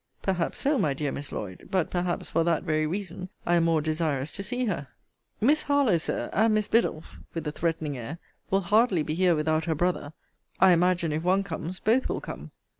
[0.23, 3.81] Perhaps so, my dear Miss Lloyd: but, perhaps, for that very reason, I am more
[3.83, 4.87] desirous to see her.
[5.39, 8.17] Miss Harlowe, Sir, and Miss Biddulph, with a threatening air,
[8.49, 10.13] will hardly be here without her brother.
[10.59, 12.49] I imagine, if one comes, both will come.